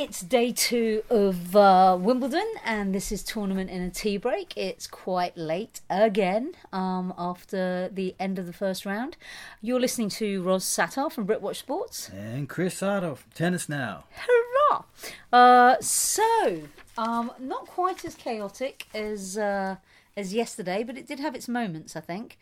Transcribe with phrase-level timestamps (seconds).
[0.00, 4.56] It's day two of uh, Wimbledon, and this is tournament in a tea break.
[4.56, 9.16] It's quite late again um, after the end of the first round.
[9.60, 12.10] You're listening to Ros Satar from Britwatch Sports.
[12.10, 14.04] And Chris Oddo from Tennis Now.
[14.12, 14.84] Hurrah!
[15.32, 16.62] Uh, so,
[16.96, 19.78] um, not quite as chaotic as uh,
[20.16, 22.38] as yesterday, but it did have its moments, I think.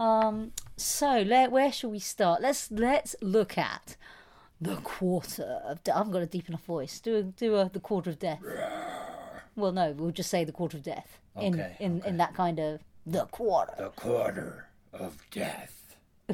[0.00, 2.42] Um, so, where shall we start?
[2.42, 3.94] Let's let's look at
[4.60, 5.82] the quarter of.
[5.84, 5.94] death.
[5.94, 6.98] I haven't got a deep enough voice.
[7.00, 8.40] Do a, do a, the quarter of death.
[9.54, 12.08] Well, no, we'll just say the quarter of death in Okay, in, okay.
[12.10, 13.74] in that kind of the quarter.
[13.78, 15.75] The quarter of death.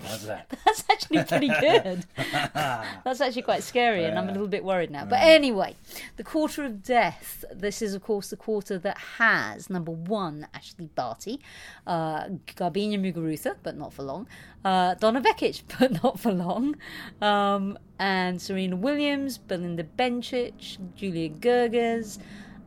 [0.01, 0.49] How's that?
[0.65, 2.07] That's actually pretty good.
[2.55, 5.05] That's actually quite scary, and I'm a little bit worried now.
[5.05, 5.77] But anyway,
[6.17, 7.45] the quarter of death.
[7.53, 11.41] This is, of course, the quarter that has number one Ashley Barty,
[11.87, 12.25] uh,
[12.57, 14.27] Garbiñe Muguruza, but not for long,
[14.65, 16.77] uh, Donna Vekic, but not for long,
[17.21, 22.19] um, and Serena Williams, Belinda Bencic, Julia Görges,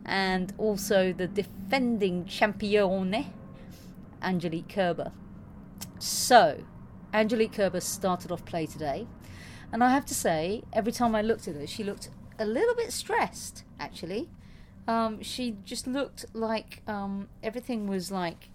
[0.05, 3.31] and also the defending champione,
[4.21, 5.11] Angelique Kerber.
[5.97, 6.63] So,
[7.15, 9.07] Angelique Kerber started off play today,
[9.71, 12.75] and I have to say, every time I looked at her, she looked a little
[12.75, 13.63] bit stressed.
[13.79, 14.27] Actually,
[14.85, 18.49] um, she just looked like um, everything was like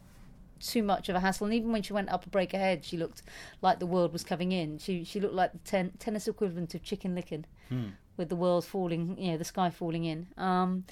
[0.60, 1.46] too much of a hassle.
[1.46, 3.22] And even when she went up a break ahead, she looked
[3.62, 4.76] like the world was coming in.
[4.76, 7.46] She she looked like the ten- tennis equivalent of chicken licking,
[8.18, 10.26] with the world falling, you know, the sky falling in.
[10.36, 10.84] Um,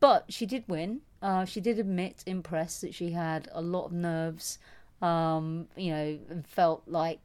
[0.00, 1.02] but she did win.
[1.20, 4.58] Uh, she did admit in press that she had a lot of nerves.
[5.02, 7.20] Um, you know, felt like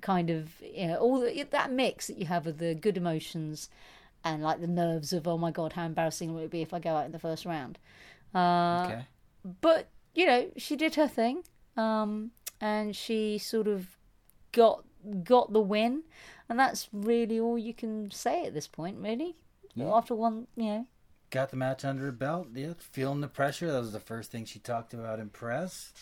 [0.00, 3.68] kind of you know all the, that mix that you have of the good emotions
[4.24, 6.78] and like the nerves of oh my god how embarrassing would it be if I
[6.78, 7.78] go out in the first round.
[8.34, 9.04] Uh, Okay.
[9.62, 11.42] but you know she did her thing
[11.76, 13.96] um and she sort of
[14.52, 14.84] got
[15.24, 16.02] got the win
[16.48, 19.36] and that's really all you can say at this point really
[19.80, 20.86] after one you know
[21.30, 22.48] Got the match under her belt.
[22.54, 23.70] Yeah, feeling the pressure.
[23.72, 25.92] That was the first thing she talked about in press.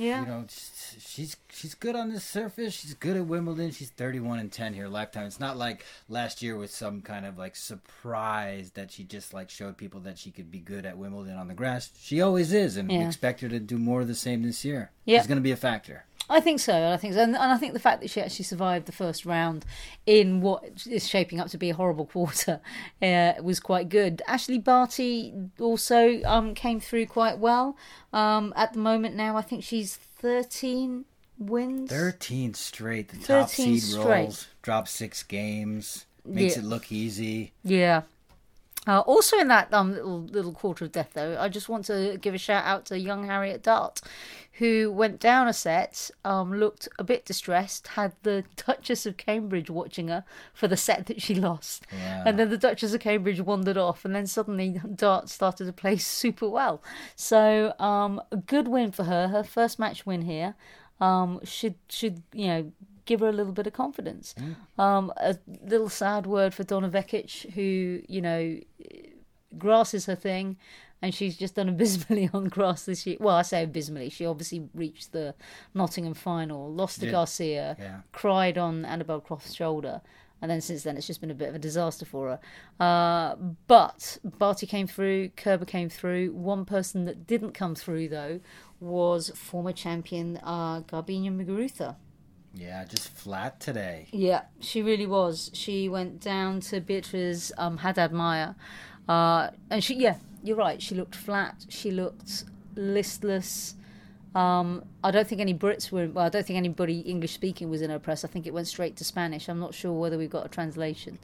[0.00, 2.72] Yeah You know, she's she's- good on the surface.
[2.74, 3.70] She's good at Wimbledon.
[3.70, 5.26] She's 31 and 10 here lifetime.
[5.26, 9.50] It's not like last year with some kind of like surprise that she just like
[9.50, 11.90] showed people that she could be good at Wimbledon on the grass.
[12.00, 14.90] She always is, and we expect her to do more of the same this year.
[15.04, 15.18] Yeah.
[15.18, 16.04] She's going to be a factor.
[16.30, 16.90] I think so.
[16.92, 19.26] I think so, and, and I think the fact that she actually survived the first
[19.26, 19.64] round
[20.06, 22.60] in what is shaping up to be a horrible quarter
[23.02, 24.22] uh, was quite good.
[24.26, 27.76] Ashley Barty also um, came through quite well.
[28.12, 31.04] Um, at the moment now, I think she's thirteen
[31.38, 31.90] wins.
[31.90, 33.08] 13 straight.
[33.08, 34.04] The top seed straight.
[34.24, 36.62] rolls, drops six games, makes Yeah.
[36.62, 37.52] it look easy.
[37.64, 38.02] Yeah.
[38.86, 42.16] Uh, also in that um, little little quarter of death, though, I just want to
[42.20, 44.00] give a shout out to young Harriet Dart,
[44.54, 49.68] who went down a set, um, looked a bit distressed, had the Duchess of Cambridge
[49.68, 50.24] watching her
[50.54, 52.22] for the set that she lost, Wow.
[52.24, 55.98] and then the Duchess of Cambridge wandered off, and then suddenly Dart started to play
[55.98, 56.82] super well.
[57.14, 60.54] So um, a good win for her, her first match win here.
[61.00, 62.72] Um, should should you know
[63.10, 64.36] give her a little bit of confidence.
[64.78, 68.60] Um, a little sad word for Donna Vekic, who you know
[69.58, 70.56] grass is her thing,
[71.02, 73.16] and she's just done abysmally on grass this year.
[73.18, 74.10] Well, I say abysmally.
[74.10, 75.34] She obviously reached the
[75.74, 77.12] Nottingham final, lost to Did.
[77.12, 78.00] Garcia, Yeah.
[78.12, 80.00] cried on Annabel Croft's shoulder.
[80.42, 82.40] And then since then, it's just been a bit of a disaster for her.
[82.86, 83.34] Uh,
[83.66, 86.32] but Barty came through, Kerber came through.
[86.32, 88.40] One person that didn't come through, though,
[88.78, 91.96] was former champion uh, Garbiñe Muguruza.
[92.54, 94.08] Yeah, just flat today.
[94.10, 95.50] Yeah, she really was.
[95.54, 98.54] She went down to Beatriz um, Haddad Maia,
[99.08, 100.82] uh, and she, yeah, you're right.
[100.82, 101.66] She looked flat.
[101.68, 102.44] She looked
[102.74, 103.74] listless.
[104.34, 106.08] Um, I don't think any Brits were.
[106.08, 108.24] Well, I don't think anybody English speaking was in her press.
[108.24, 109.48] I think it went straight to Spanish.
[109.48, 111.18] I'm not sure whether we've got a translation.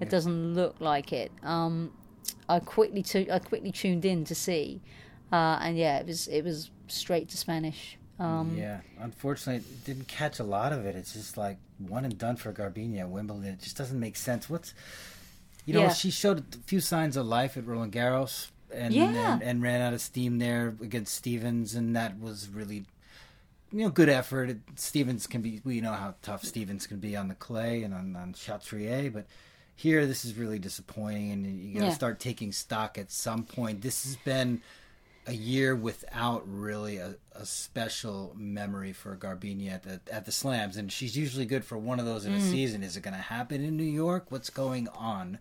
[0.00, 1.30] It doesn't look like it.
[1.42, 1.92] Um,
[2.48, 4.80] I quickly tu- I quickly tuned in to see,
[5.32, 7.96] uh, and yeah, it was it was straight to Spanish.
[8.18, 10.94] Um, yeah, unfortunately, didn't catch a lot of it.
[10.94, 13.44] It's just like one and done for Garbiñe at Wimbledon.
[13.46, 14.48] It just doesn't make sense.
[14.48, 14.72] What's,
[15.66, 15.92] you know, Yeah.
[15.92, 19.34] she showed a few signs of life at Roland Garros and, Yeah.
[19.34, 22.84] and and ran out of steam there against Stephens, and that was really,
[23.72, 24.56] you know, good effort.
[24.76, 28.14] Stephens can be, we know how tough Stephens can be on the clay and on
[28.16, 29.26] on Chatrier, but.
[29.76, 31.92] Here, this is really disappointing, and you got to Yeah.
[31.94, 33.80] start taking stock at some point.
[33.82, 34.62] This has been
[35.26, 40.76] a year without really a, a special memory for Garbiñe at the at the slams,
[40.76, 42.36] and she's usually good for one of those in Mm.
[42.38, 42.82] a season.
[42.82, 44.26] Is it going to happen in New York?
[44.30, 45.38] What's going on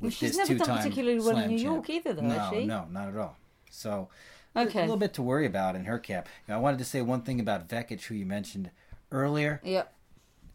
[0.00, 1.74] with she's this never done particularly well in slam New champ?
[1.74, 2.64] York either, though, No, has she?
[2.66, 3.36] no, not at all.
[3.70, 4.08] So
[4.54, 4.78] Okay.
[4.78, 6.28] a little bit to worry about in her camp.
[6.48, 8.70] Now, I wanted to say one thing about Vekic, who you mentioned
[9.10, 9.60] earlier.
[9.64, 9.92] Yep.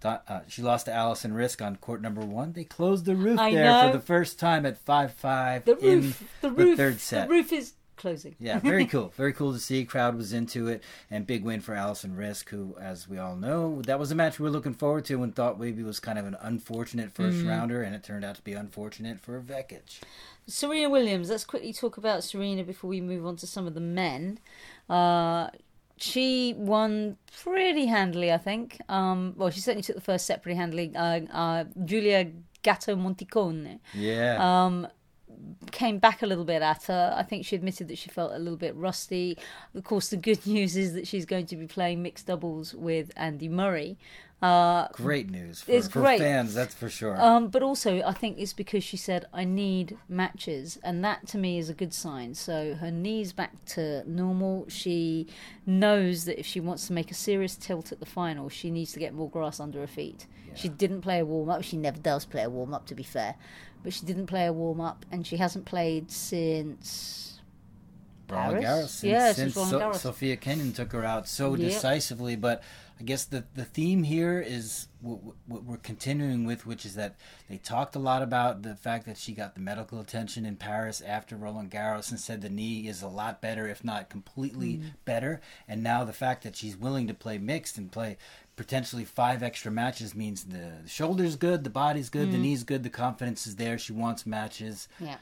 [0.04, 2.54] Uh, she lost to Alison Riske on court number one.
[2.54, 3.92] They closed the roof I there know.
[3.92, 7.28] for the first time at five five The in roof, the the roof, third set.
[7.28, 8.36] the roof is closing.
[8.40, 9.14] Yeah, very cool.
[9.16, 9.86] Very cool to see.
[9.86, 13.82] Crowd was into it, and big win for Alison Riske, who, as we all know,
[13.84, 16.26] that was a match we were looking forward to and thought maybe was kind of
[16.26, 17.48] an unfortunate first Mm.
[17.50, 20.00] rounder, and it turned out to be unfortunate for Vekic.
[20.48, 21.30] Serena Williams.
[21.30, 24.40] Let's quickly talk about Serena before we move on to some of the men.
[24.90, 25.48] Uh,
[25.98, 28.82] she won pretty handily, I think.
[28.90, 30.92] Um, well, she certainly took the first set pretty handily.
[30.96, 32.32] Uh, uh, Giulia
[32.64, 34.38] Gatto Monticone Yeah.
[34.66, 34.88] um,
[35.72, 37.14] came back a little bit at her.
[37.16, 39.38] I think she admitted that she felt a little bit rusty.
[39.76, 43.12] Of course, the good news is that she's going to be playing mixed doubles with
[43.16, 43.98] Andy Murray.
[44.42, 46.20] Uh, great news for, it's for great.
[46.20, 47.16] fans, that's for sure.
[47.22, 50.80] um, but also, I think it's because she said, I need matches.
[50.84, 52.34] And that to me is a good sign.
[52.34, 54.66] So her knee's back to normal.
[54.68, 55.28] She
[55.68, 58.94] knows that if she wants to make a serious tilt at the final, she needs
[58.94, 60.26] to get more grass under her feet.
[60.56, 61.64] She didn't play a warm up.
[61.64, 63.36] She never does play a warm up, to be fair.
[63.84, 65.06] But she didn't play a warm up.
[65.12, 67.40] And she hasn't played since.
[68.30, 69.04] Roland Garros?
[69.04, 71.70] Yeah, since since so- Sofia Kenin took her out so Yep.
[71.70, 72.36] decisively.
[72.36, 72.64] But
[73.02, 75.18] I guess the, the theme here is what,
[75.48, 77.16] what we're continuing with, which is that
[77.50, 81.02] they talked a lot about the fact that she got the medical attention in Paris
[81.02, 84.84] after Roland Garros and said the knee is a lot better, if not completely Mm.
[85.04, 85.42] better.
[85.68, 88.18] And now the fact that she's willing to play mixed and play
[88.56, 92.42] potentially five extra matches means the shoulder's good, the body's good, the Mm.
[92.42, 93.80] knee's good, the confidence is there.
[93.80, 94.88] She wants matches.
[95.00, 95.18] Yeah.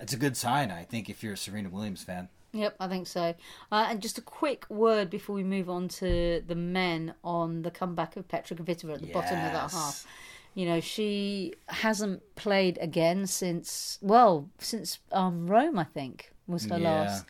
[0.00, 2.30] It's a good sign, I think, if you're a Serena Williams fan.
[2.54, 3.34] Yep, I think so.
[3.70, 7.70] Uh, and just a quick word before we move on to the men on the
[7.70, 10.06] comeback of Petra Kvitova at the bottom of that half.
[10.54, 16.78] You know, she hasn't played again since well, since um, Rome, I think, was her
[16.78, 16.90] Yeah.
[16.90, 17.24] last.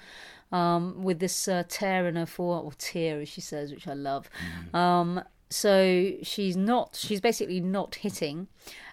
[0.52, 3.94] Um, with this uh, tear in her fore or tear, as she says, which I
[3.94, 4.28] love.
[4.38, 4.76] Mm-hmm.
[4.76, 6.96] Um, so she's not.
[7.00, 8.48] She's basically not hitting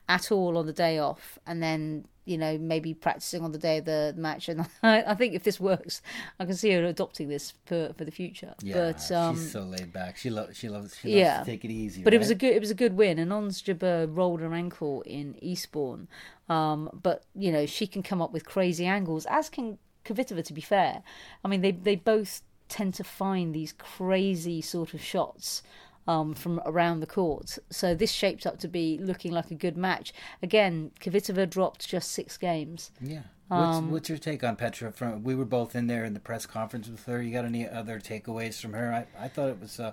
[0.08, 3.80] at all on the day off, and then you know maybe practicing on the day
[3.80, 4.48] of the match.
[4.50, 6.02] And I, I think if this works,
[6.40, 8.56] I can see her adopting this for for the future.
[8.62, 10.18] Yeah, but um, she's so laid back.
[10.18, 11.36] She loves she loves she yeah.
[11.36, 12.04] loves to take it easy.
[12.04, 13.20] but it was a good it was a good win.
[13.20, 16.08] And Ons Jabeur rolled her ankle in Eastbourne,
[16.50, 20.44] um, but you know she can come up with crazy angles, as can Kvitova.
[20.46, 21.04] To be fair,
[21.44, 25.62] I mean they they both tend to find these crazy sort of shots.
[26.08, 29.78] Um, from around the court, so this shaped up to be looking like a good
[29.78, 30.12] match.
[30.42, 32.92] Again, Kvitova dropped just six games.
[33.00, 33.22] yeah.
[33.50, 34.92] What's, um, what's your take on Petra?
[34.94, 37.22] From we were both in there in the press conference with her.
[37.22, 38.94] You got any other takeaways from her?
[38.94, 39.92] I, I thought it was uh,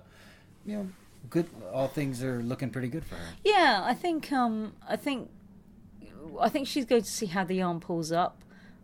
[0.65, 0.89] you know
[1.29, 1.49] good.
[1.73, 3.35] All things are looking pretty good for her.
[3.45, 5.29] Yeah, I think um, I think
[6.41, 8.43] I think she's going to see how the yarn pulls up.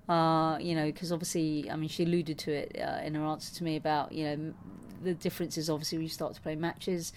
[0.08, 3.54] Uh, you know, because obviously, I mean, she alluded to it uh, in her answer
[3.54, 4.54] to me about you know
[5.02, 7.12] the difference is obviously when you start to play matches.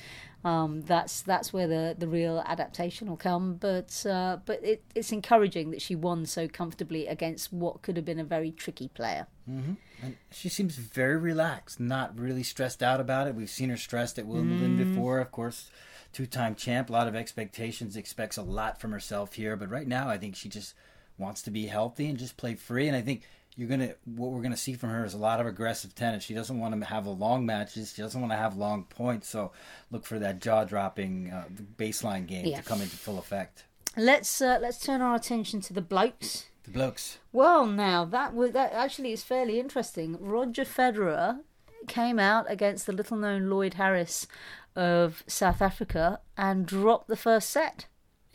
[0.46, 3.56] Um, that's that's where the, the real adaptation will come.
[3.56, 8.06] But uh, but it, it's encouraging that she won so comfortably against what could have
[8.06, 9.28] been a very tricky player.
[9.46, 13.36] hmm And she seems very relaxed, not really stressed out about it.
[13.36, 14.78] We've seen her stressed at Wimbledon Mm.
[14.78, 15.70] before, of course.
[16.14, 19.56] Two-time champ, a lot of expectations, expects a lot from herself here.
[19.56, 20.74] But right now, I think she just
[21.18, 22.88] wants to be healthy and just play free.
[22.88, 23.24] And I think
[23.56, 26.24] you're gonna what we're gonna see from her is a lot of aggressive tennis.
[26.24, 27.94] She doesn't want to have a long matches.
[27.96, 29.28] She doesn't want to have long points.
[29.30, 29.52] So
[29.92, 31.46] look for that jaw-dropping uh,
[31.78, 32.58] baseline game Yeah.
[32.58, 33.64] to come into full effect.
[33.96, 36.46] Let's uh, let's turn our attention to the blokes.
[36.66, 37.18] The blokes.
[37.32, 40.18] Well, now that was that actually is fairly interesting.
[40.20, 41.40] Roger Federer
[41.88, 44.28] came out against the little-known Lloyd Harris
[44.76, 47.86] of South Africa and dropped the first set.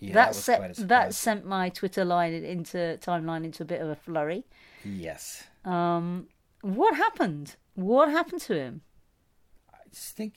[0.02, 3.62] Yeah, that that was set quite a that sent my Twitter line into timeline into
[3.62, 4.44] a bit of a flurry.
[4.84, 5.44] Yes.
[5.64, 6.26] Um,
[6.62, 7.54] what happened?
[7.74, 8.80] What happened to him?
[9.72, 10.34] I just think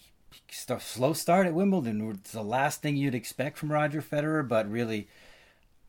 [0.52, 2.06] st- slow start at Wimbledon.
[2.06, 5.08] was the last thing you'd expect from Roger Federer, but really,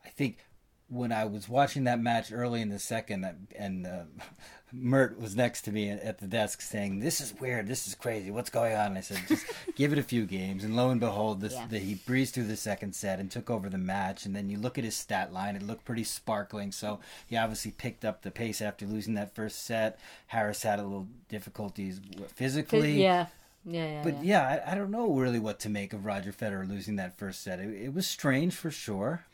[0.03, 0.39] I think
[0.89, 4.03] when I was watching that match early in the second, and uh,
[4.73, 7.67] Mert was next to me at the desk saying, "This is weird.
[7.67, 8.31] This is crazy.
[8.31, 10.99] What's going on?" And I said, "Just give it a few games." And lo and
[10.99, 11.67] behold, this, Yeah.
[11.69, 14.25] the, he breezed through the second set and took over the match.
[14.25, 16.71] And then you look at his stat line; it looked pretty sparkling.
[16.71, 19.99] So he obviously picked up the pace after losing that first set.
[20.27, 22.01] Harris had a little difficulties
[22.35, 23.01] physically.
[23.01, 23.27] Yeah,
[23.65, 24.03] yeah, yeah.
[24.03, 24.49] But yeah.
[24.49, 27.41] yeah, I, I don't know really what to make of Roger Federer losing that first
[27.41, 27.59] set.
[27.59, 29.25] It, it was strange for sure.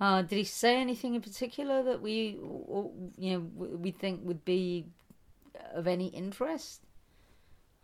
[0.00, 3.40] Uh, did he say anything in particular that we, or, you know,
[3.76, 4.86] we think would be
[5.74, 6.82] of any interest?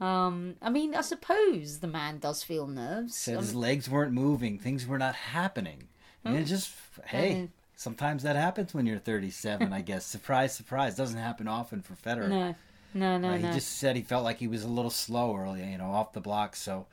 [0.00, 3.16] Um, I mean, I suppose the man does feel nerves.
[3.16, 5.88] Said I his mean, legs weren't moving, things were not happening.
[6.25, 6.73] And it just,
[7.06, 10.06] hey, mean- sometimes that happens when you're 37, I guess.
[10.06, 10.97] Surprise, surprise.
[10.97, 12.28] Doesn't happen often for Federer.
[12.28, 12.54] no,
[12.94, 13.52] no, no, Uh, he no.
[13.52, 16.21] just said he felt like he was a little slow early, you know, off the
[16.21, 16.56] block.
[16.56, 16.87] So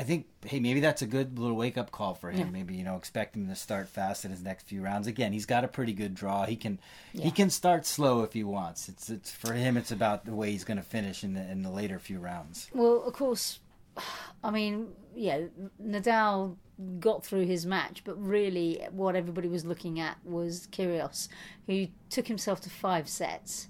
[0.00, 2.52] I think hey maybe that's a good little wake up call for him.
[2.52, 5.06] Maybe you know expect him to start fast in his next few rounds.
[5.06, 6.46] Again, he's got a pretty good draw.
[6.46, 6.80] He can
[7.12, 8.88] he can start slow if he wants.
[8.88, 9.76] It's it's for him.
[9.76, 12.70] It's about the way he's going to finish in the in the later few rounds.
[12.72, 13.60] Well, of course,
[14.42, 15.42] I mean, yeah,
[15.82, 16.56] Nadal
[16.98, 21.28] got through his match, but really what everybody was looking at was Kyrgios,
[21.66, 23.68] who took himself to five sets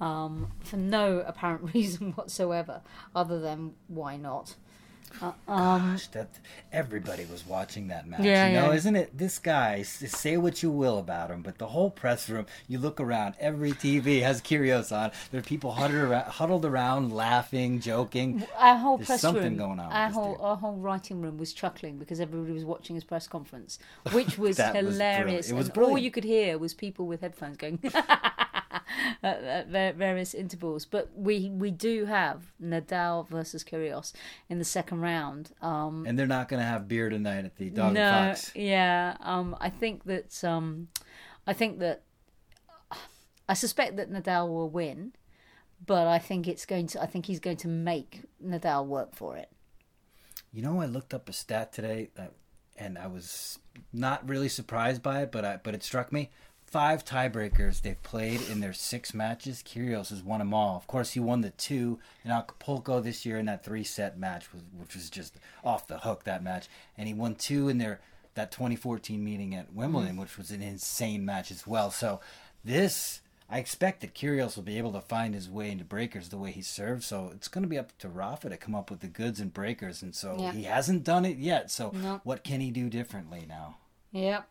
[0.00, 2.80] um, for no apparent reason whatsoever,
[3.14, 4.56] other than why not.
[5.20, 6.28] Uh, um, Gosh, that
[6.72, 8.20] everybody was watching that match.
[8.20, 8.76] Yeah, you know, yeah.
[8.76, 9.16] isn't it?
[9.16, 13.00] This guy, say what you will about him, but the whole press room, you look
[13.00, 15.10] around, every TV has Kyrgios on.
[15.30, 18.44] There are people huddled around, huddled around laughing, joking.
[18.58, 21.52] our whole There's press something room, going on our whole our whole writing room was
[21.52, 23.78] chuckling because everybody was watching his press conference,
[24.12, 25.50] which was That was hilarious.
[25.50, 27.78] It was and all you could hear was people with headphones going
[29.22, 30.84] at, at various intervals.
[30.84, 34.12] But we we do have Nadal versus Kyrgios
[34.48, 35.52] in the second round.
[35.62, 38.52] Um, And they're not going to have beer tonight at the Dog no, and Fox.
[38.54, 39.16] yeah.
[39.20, 40.88] Um, I think that um,
[41.46, 42.02] I think that
[43.48, 45.12] I suspect that Nadal will win,
[45.84, 47.02] but I think it's going to.
[47.02, 49.50] I think he's going to make Nadal work for it.
[50.52, 52.28] You know, I looked up a stat today, uh,
[52.76, 53.58] and I was
[53.92, 56.30] not really surprised by it, but I, but it struck me.
[56.66, 59.62] Five tiebreakers they've played in their six matches.
[59.64, 60.76] Kyrgios has won them all.
[60.76, 64.46] Of course, he won the two in Acapulco this year in that three-set match,
[64.76, 66.24] which was just off the hook.
[66.24, 66.66] That match,
[66.98, 68.00] and he won two in their
[68.34, 70.20] that 2014 meeting at Wimbledon, mm.
[70.20, 71.90] which was an insane match as well.
[71.90, 72.20] So
[72.64, 73.20] this.
[73.48, 76.50] I expect that Kyrgios will be able to find his way into breakers the way
[76.50, 77.06] he serves.
[77.06, 79.54] So it's going to be up to Rafa to come up with the goods and
[79.54, 80.02] breakers.
[80.02, 80.50] And so Yeah.
[80.50, 81.70] he hasn't done it yet.
[81.70, 82.20] So No.
[82.24, 83.76] what can he do differently now?
[84.10, 84.42] Yeah.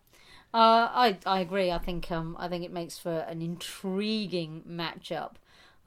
[0.56, 1.72] Uh, I I agree.
[1.72, 5.34] I think um I think it makes for an intriguing matchup.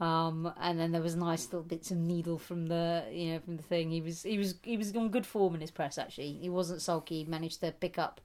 [0.01, 3.57] Um, and then there was nice little bits of needle from the you know from
[3.57, 3.91] the thing.
[3.91, 6.35] He was he was he was on good form in his press actually.
[6.35, 7.25] He wasn't sulky.
[7.25, 8.21] He managed to pick up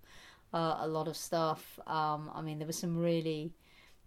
[0.54, 1.80] uh, a lot of stuff.
[1.88, 3.54] Um, I mean there was some really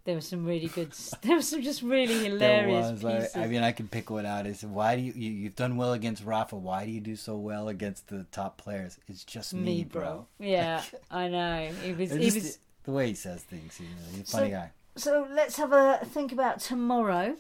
[0.07, 0.93] there was some really good.
[1.23, 3.37] There was some just really hilarious There was, like.
[3.37, 4.47] I mean, I can pick one out.
[4.47, 6.57] Is why do you, you you've done well against Rafa?
[6.57, 8.99] Why do you do so well against the top players?
[9.09, 10.27] It's just me, bro.
[10.39, 11.71] Yeah, I know.
[11.83, 12.11] He was.
[12.17, 12.59] Just was.
[12.85, 13.79] the way he says things.
[13.79, 14.71] You know, he's a So- funny guy.
[14.97, 17.37] So let's have a think about tomorrow.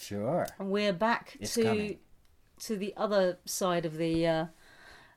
[0.00, 0.46] Sure.
[0.58, 1.98] And we're back It's to coming.
[2.60, 4.46] to the other side of the uh,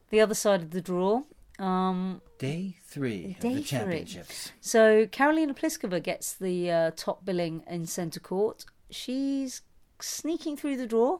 [0.10, 1.22] the other side of the draw.
[1.60, 3.64] Um, Day three Day of the three.
[3.64, 4.52] championships.
[4.62, 8.66] so Karolina Pliskova gets the uh, top billing in centre court.
[8.92, 9.64] She's
[10.00, 11.20] sneaking through the draw.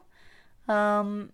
[0.68, 1.32] Um,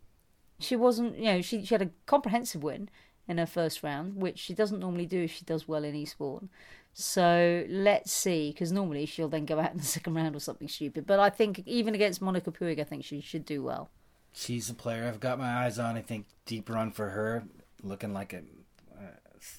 [0.58, 2.88] she wasn't, you know, she she had a comprehensive win
[3.28, 6.48] in her first round, which she doesn't normally do if she does well in Eastbourne.
[6.94, 10.68] So let's see, because normally she'll then go out in the second round or something
[10.68, 11.06] stupid.
[11.06, 13.90] But I think even against Monica Puig, I think she should do well.
[14.32, 15.96] She's a player I've got my eyes on.
[15.96, 17.44] I think deep run for her,
[17.82, 18.42] looking like a.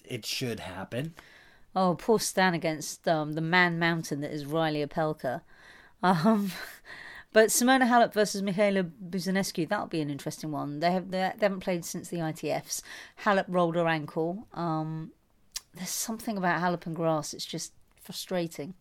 [0.06, 1.14] It should happen.
[1.76, 5.42] Oh, poor Stan against um, the man mountain that is Reilly Opelka.
[6.02, 6.52] Um,
[7.34, 10.80] but Simona Halep versus Mihaela Buzarnescu, that'll be an interesting one.
[10.80, 12.82] They have they haven't played since the ITFs.
[13.24, 14.48] Halep rolled her ankle.
[14.54, 15.12] Um,
[15.74, 17.34] there's something about Halep and grass.
[17.34, 18.74] It's just frustrating.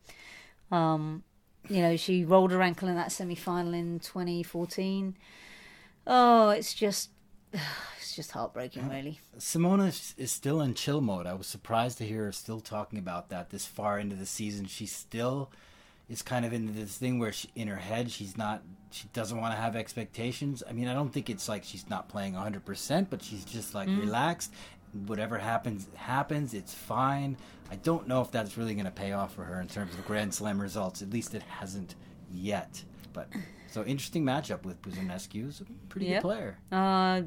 [0.71, 1.25] Um,
[1.69, 5.17] you know, she rolled her ankle in that semi final in 2014.
[6.07, 7.11] Oh, it's just
[7.99, 9.21] it's just heartbreaking, really.
[9.39, 11.27] Simona is- still in chill mode.
[11.27, 14.67] I was surprised to hear her still talking about that this far into the season.
[14.67, 15.51] She still
[16.09, 19.41] is kind of in this thing where she, in her head she's not she doesn't
[19.41, 20.63] want to have expectations.
[20.69, 23.89] I mean, I don't think it's like she's not playing 100%, but she's just like
[23.89, 24.53] relaxed.
[25.07, 26.55] Whatever happens happens.
[26.55, 27.37] It's fine.
[27.71, 30.05] I don't know if that's really going to pay off for her in terms of
[30.07, 31.03] Grand Slam results.
[31.03, 31.97] At least it hasn't
[32.33, 32.85] yet.
[33.13, 33.29] But
[33.69, 35.41] so interesting matchup with Buzarnescu.
[35.43, 36.21] Who's a pretty Yeah.
[36.21, 36.59] good player.
[36.71, 37.23] Uh,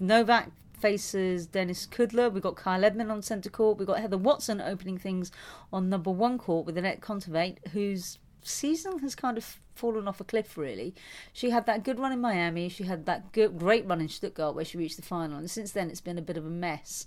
[0.00, 2.32] Novak faces Denis Kudla.
[2.32, 3.78] We've got Kyle Edmund on centre court.
[3.78, 5.30] We've got Heather Watson opening things
[5.72, 10.24] on number one court with Anett Kontaveit, whose season has kind of fallen off a
[10.24, 10.94] cliff, really.
[11.32, 12.68] She had that good run in Miami.
[12.68, 15.38] She had that good, great run in Stuttgart where she reached the final.
[15.38, 17.04] And since then, it's been a bit of a mess.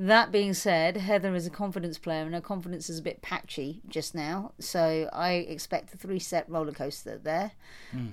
[0.00, 3.80] That being said, Heather is a confidence player, and her confidence is a bit patchy
[3.88, 4.52] just now.
[4.60, 7.50] So I expect a three-set roller coaster there.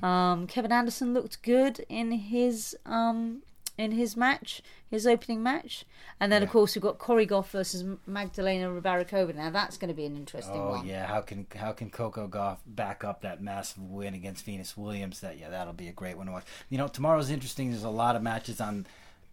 [0.04, 3.44] Um, Kevin Anderson looked good in his um,
[3.78, 5.86] in his match, his opening match,
[6.20, 9.36] and then of course we've got Cori Gauff versus Magdalena Rybarikova.
[9.36, 10.86] Now that's going to be an interesting Oh one.
[10.86, 15.20] yeah, how can how can Coco Gauff back up that massive win against Venus Williams?
[15.20, 16.46] That yeah, that'll be a great one to watch.
[16.70, 17.72] You know, tomorrow's interesting.
[17.72, 18.86] There's a lot of matches on,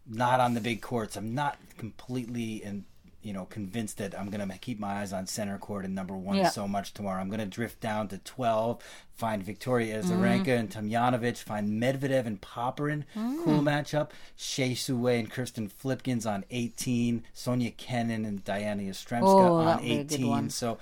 [0.08, 1.16] not on the big courts.
[1.16, 2.84] I'm not completely in,
[3.22, 6.36] you know convinced that I'm gonna keep my eyes on center court and number one
[6.36, 6.48] Yeah.
[6.50, 7.20] so much tomorrow.
[7.20, 8.82] I'm gonna drift down to 12,
[9.14, 10.12] find Victoria Mm-hmm.
[10.22, 13.64] Azarenka and Tomljanovic, find Medvedev and Popyrin, cool Mm.
[13.64, 14.10] matchup.
[14.36, 19.82] Shea Sue and Kirsten Flipkens on 18, Sofia Kenin and Dayana Yastremska Oh, on that'll
[19.82, 20.50] be a good 18.
[20.50, 20.78] So.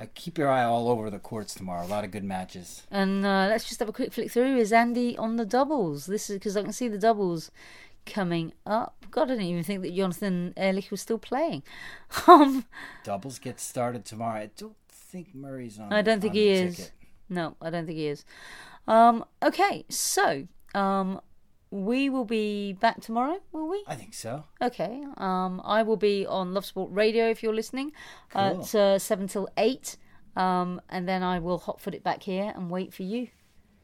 [0.00, 1.84] Uh, keep your eye all over the courts tomorrow.
[1.84, 2.84] A lot of good matches.
[2.88, 4.56] And uh, let's just have a quick flick through.
[4.56, 6.06] Is Andy on the doubles?
[6.06, 7.50] This is because I can see the doubles
[8.08, 9.04] coming up.
[9.10, 11.62] God, I didn't even think that Jonathan Erlich was still playing.
[12.26, 12.64] Um,
[13.04, 14.40] Doubles get started tomorrow.
[14.40, 15.92] I don't think Murray's on.
[15.92, 16.76] I don't think he is.
[16.76, 16.92] ticket.
[17.28, 18.24] No, I don't think he is.
[18.86, 21.20] Um, okay, so um,
[21.70, 23.84] we will be back tomorrow, will we?
[23.86, 24.44] I think so.
[24.62, 25.04] Okay.
[25.18, 27.92] Um, I will be on Love Sport Radio if you're listening
[28.30, 28.40] Cool.
[28.62, 29.96] at uh, 7 till 8.
[30.36, 33.28] Um, and then I will hot foot it back here and wait for you.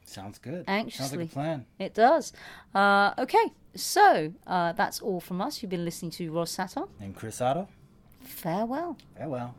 [0.05, 0.65] Sounds good.
[0.67, 1.65] Sounds like a plan.
[1.79, 2.31] It does.
[2.73, 5.61] Uh, okay, so uh, that's all from us.
[5.61, 6.87] You've been listening to Ros Satar.
[7.01, 7.67] And Chris Oddo,
[8.21, 8.97] Farewell.
[9.17, 9.55] farewell.